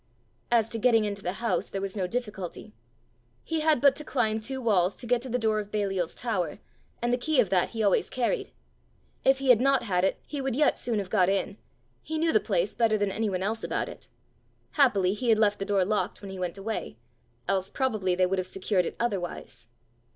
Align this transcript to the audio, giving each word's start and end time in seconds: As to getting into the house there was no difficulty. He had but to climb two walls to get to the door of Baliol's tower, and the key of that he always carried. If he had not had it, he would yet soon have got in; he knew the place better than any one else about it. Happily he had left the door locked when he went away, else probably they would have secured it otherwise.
As 0.49 0.67
to 0.69 0.79
getting 0.79 1.05
into 1.05 1.21
the 1.21 1.33
house 1.45 1.69
there 1.69 1.79
was 1.79 1.95
no 1.95 2.07
difficulty. 2.07 2.73
He 3.43 3.59
had 3.59 3.79
but 3.79 3.95
to 3.97 4.03
climb 4.03 4.39
two 4.39 4.59
walls 4.59 4.95
to 4.95 5.05
get 5.05 5.21
to 5.21 5.29
the 5.29 5.37
door 5.37 5.59
of 5.59 5.69
Baliol's 5.71 6.15
tower, 6.15 6.57
and 7.03 7.13
the 7.13 7.19
key 7.19 7.39
of 7.39 7.51
that 7.51 7.69
he 7.69 7.83
always 7.83 8.09
carried. 8.09 8.51
If 9.23 9.37
he 9.37 9.49
had 9.49 9.61
not 9.61 9.83
had 9.83 10.03
it, 10.03 10.19
he 10.25 10.41
would 10.41 10.55
yet 10.55 10.79
soon 10.79 10.97
have 10.97 11.11
got 11.11 11.29
in; 11.29 11.57
he 12.01 12.17
knew 12.17 12.33
the 12.33 12.39
place 12.39 12.73
better 12.73 12.97
than 12.97 13.11
any 13.11 13.29
one 13.29 13.43
else 13.43 13.63
about 13.63 13.87
it. 13.87 14.09
Happily 14.71 15.13
he 15.13 15.29
had 15.29 15.37
left 15.37 15.59
the 15.59 15.65
door 15.65 15.85
locked 15.85 16.19
when 16.23 16.31
he 16.31 16.39
went 16.39 16.57
away, 16.57 16.97
else 17.47 17.69
probably 17.69 18.15
they 18.15 18.25
would 18.25 18.39
have 18.39 18.47
secured 18.47 18.87
it 18.87 18.95
otherwise. 18.99 19.67